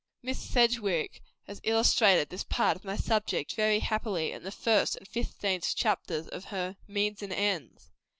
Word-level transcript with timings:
Miss 0.23 0.39
Sedgwick 0.39 1.21
has 1.45 1.61
illustrated 1.63 2.29
this 2.31 2.43
part 2.43 2.75
of 2.75 2.83
my 2.83 2.95
subject 2.95 3.53
very 3.53 3.77
happily 3.81 4.31
in 4.31 4.41
the 4.41 4.49
first 4.51 4.95
and 4.95 5.07
fifteenth 5.07 5.75
chapters 5.75 6.27
of 6.27 6.45
her 6.45 6.75
"Means 6.87 7.21
and 7.21 7.31
Ends." 7.31 7.91